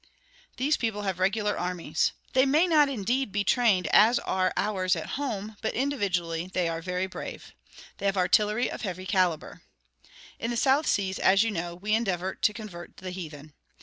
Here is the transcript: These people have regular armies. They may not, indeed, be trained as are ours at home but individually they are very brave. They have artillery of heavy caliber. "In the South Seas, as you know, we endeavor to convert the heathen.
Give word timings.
These 0.57 0.77
people 0.77 1.03
have 1.03 1.19
regular 1.19 1.55
armies. 1.55 2.13
They 2.33 2.43
may 2.47 2.65
not, 2.65 2.89
indeed, 2.89 3.31
be 3.31 3.43
trained 3.43 3.85
as 3.93 4.17
are 4.17 4.51
ours 4.57 4.95
at 4.95 5.09
home 5.13 5.57
but 5.61 5.75
individually 5.75 6.49
they 6.51 6.67
are 6.67 6.81
very 6.81 7.05
brave. 7.05 7.53
They 7.99 8.07
have 8.07 8.17
artillery 8.17 8.67
of 8.71 8.81
heavy 8.81 9.05
caliber. 9.05 9.61
"In 10.39 10.49
the 10.49 10.57
South 10.57 10.87
Seas, 10.87 11.19
as 11.19 11.43
you 11.43 11.51
know, 11.51 11.75
we 11.75 11.93
endeavor 11.93 12.33
to 12.33 12.51
convert 12.51 12.97
the 12.97 13.11
heathen. 13.11 13.53